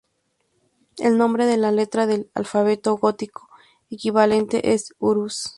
[0.97, 3.47] El nombre de la letra del alfabeto gótico
[3.91, 5.49] equivalente es "urus".